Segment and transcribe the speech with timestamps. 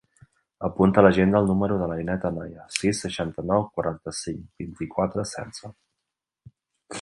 [0.67, 5.73] Apunta a l'agenda el número de l'Ainet Anaya: sis, seixanta-nou, quaranta-cinc, vint-i-quatre, setze.